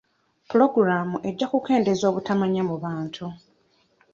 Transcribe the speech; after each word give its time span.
Puloogulaamu 0.47 1.17
ejja 1.29 1.45
kukendeeza 1.51 2.05
obutamanya 2.07 2.61
mu 2.69 2.75
bantu. 2.83 3.25